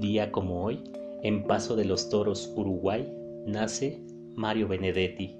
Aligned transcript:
día 0.00 0.32
como 0.32 0.64
hoy, 0.64 0.82
en 1.22 1.44
Paso 1.44 1.76
de 1.76 1.84
los 1.84 2.08
Toros, 2.08 2.52
Uruguay, 2.56 3.12
nace 3.46 4.02
Mario 4.34 4.68
Benedetti, 4.68 5.36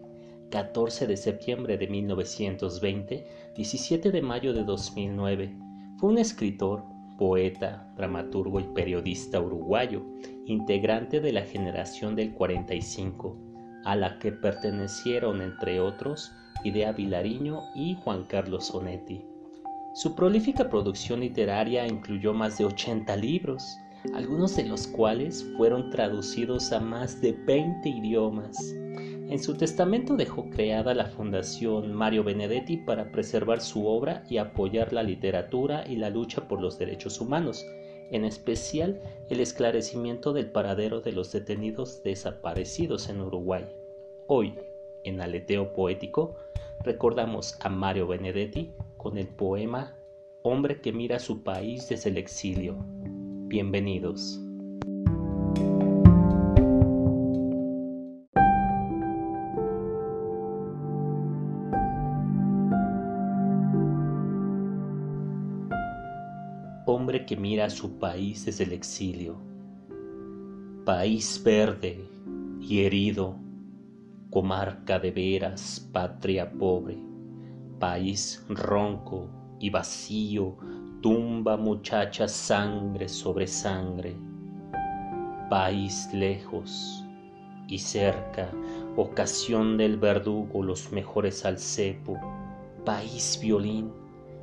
14 0.51 1.07
de 1.07 1.17
septiembre 1.17 1.79
de 1.79 1.89
1920, 1.89 3.27
17 3.57 4.11
de 4.11 4.23
mayo 4.23 4.53
de 4.53 4.65
2009. 4.65 5.57
Fue 5.99 6.11
un 6.11 6.19
escritor, 6.19 6.85
poeta, 7.19 7.93
dramaturgo 7.97 8.61
y 8.61 8.65
periodista 8.75 9.41
uruguayo, 9.41 10.03
integrante 10.47 11.21
de 11.21 11.33
la 11.33 11.43
generación 11.43 12.17
del 12.17 12.33
45, 12.33 13.37
a 13.85 13.97
la 13.97 14.19
que 14.19 14.33
pertenecieron, 14.33 15.41
entre 15.41 15.81
otros, 15.81 16.33
Idea 16.65 16.93
Vilariño 16.93 17.61
y 17.75 17.97
Juan 18.03 18.25
Carlos 18.25 18.67
Sonetti. 18.67 19.25
Su 19.95 20.15
prolífica 20.15 20.71
producción 20.71 21.21
literaria 21.21 21.87
incluyó 21.87 22.33
más 22.33 22.59
de 22.59 22.65
80 22.65 23.17
libros, 23.17 23.77
algunos 24.15 24.57
de 24.57 24.65
los 24.65 24.87
cuales 24.87 25.45
fueron 25.57 25.91
traducidos 25.91 26.73
a 26.73 26.81
más 26.81 27.21
de 27.21 27.33
20 27.33 27.89
idiomas. 27.89 28.57
En 29.29 29.43
su 29.43 29.57
testamento 29.57 30.17
dejó 30.17 30.51
creada 30.51 30.95
la 30.95 31.07
Fundación 31.07 31.95
Mario 31.95 32.23
Benedetti 32.25 32.77
para 32.77 33.11
preservar 33.11 33.61
su 33.61 33.87
obra 33.87 34.25
y 34.29 34.37
apoyar 34.37 34.93
la 34.93 35.03
literatura 35.03 35.85
y 35.89 35.97
la 35.97 36.11
lucha 36.11 36.49
por 36.49 36.61
los 36.61 36.79
derechos 36.79 37.21
humanos, 37.21 37.65
en 38.11 38.25
especial 38.25 39.01
el 39.31 39.41
esclarecimiento 39.41 40.33
del 40.33 40.51
paradero 40.51 41.01
de 41.01 41.13
los 41.13 41.33
detenidos 41.33 42.03
desaparecidos 42.03 43.09
en 43.09 43.23
Uruguay. 43.23 43.65
Hoy, 44.27 44.55
en 45.05 45.21
Aleteo 45.21 45.73
Poético, 45.73 46.37
recordamos 46.85 47.57
a 47.61 47.71
Mario 47.71 48.07
Benedetti 48.07 48.73
con 48.99 49.17
el 49.17 49.29
poema 49.29 49.97
Hombre 50.45 50.81
que 50.81 50.93
mira 50.93 51.21
su 51.21 51.45
país 51.45 51.89
desde 51.89 52.11
el 52.11 52.19
exilio. 52.19 52.77
Bienvenidos. 53.53 54.41
Hombre 66.87 67.27
que 67.27 67.37
mira 67.37 67.69
su 67.69 67.99
país 67.99 68.47
desde 68.47 68.65
el 68.65 68.73
exilio. 68.73 69.37
País 70.87 71.43
verde 71.45 72.09
y 72.59 72.87
herido, 72.87 73.37
comarca 74.31 74.99
de 74.99 75.11
veras, 75.11 75.91
patria 75.93 76.51
pobre, 76.51 76.97
país 77.79 78.43
ronco 78.49 79.29
y 79.61 79.69
vacío, 79.69 80.57
tumba 81.03 81.57
muchacha 81.57 82.29
sangre 82.29 83.09
sobre 83.09 83.49
sangre. 83.49 84.17
País 85.51 86.09
lejos 86.15 87.05
y 87.67 87.77
cerca, 87.79 88.49
ocasión 88.97 89.77
del 89.77 89.97
verdugo 89.97 90.63
los 90.63 90.93
mejores 90.93 91.45
al 91.45 91.59
cepo. 91.59 92.17
País 92.85 93.37
violín, 93.43 93.91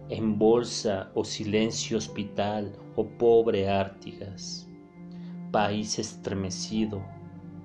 en 0.10 0.38
bolsa 0.38 1.10
o 1.14 1.24
silencio 1.24 1.98
hospital 1.98 2.74
o 2.98 3.08
pobre 3.08 3.70
ártigas. 3.70 4.68
País 5.54 5.98
estremecido, 5.98 7.02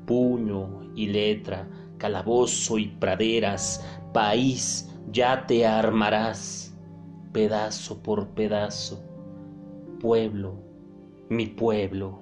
puño 0.07 0.93
y 0.95 1.09
letra, 1.09 1.69
calabozo 1.99 2.79
y 2.79 2.87
praderas, 2.87 3.85
país, 4.13 4.89
ya 5.11 5.45
te 5.47 5.67
armarás 5.67 6.74
pedazo 7.35 8.01
por 8.01 8.29
pedazo, 8.29 9.03
pueblo, 10.01 10.55
mi 11.29 11.47
pueblo. 11.47 12.21